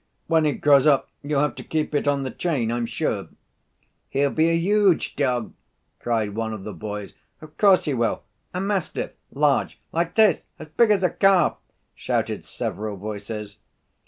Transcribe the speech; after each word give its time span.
"When 0.25 0.47
it 0.47 0.61
grows 0.61 0.87
up, 0.87 1.11
you'll 1.21 1.43
have 1.43 1.53
to 1.53 1.63
keep 1.63 1.93
it 1.93 2.07
on 2.07 2.23
the 2.23 2.31
chain, 2.31 2.71
I'm 2.71 2.87
sure." 2.87 3.29
"He'll 4.09 4.31
be 4.31 4.49
a 4.49 4.57
huge 4.57 5.15
dog!" 5.15 5.53
cried 5.99 6.33
one 6.33 6.53
of 6.53 6.63
the 6.63 6.73
boys. 6.73 7.13
"Of 7.39 7.55
course 7.59 7.85
he 7.85 7.93
will," 7.93 8.23
"a 8.51 8.59
mastiff," 8.59 9.11
"large," 9.31 9.79
"like 9.91 10.15
this," 10.15 10.45
"as 10.57 10.69
big 10.69 10.89
as 10.89 11.03
a 11.03 11.11
calf," 11.11 11.57
shouted 11.93 12.45
several 12.45 12.97
voices. 12.97 13.59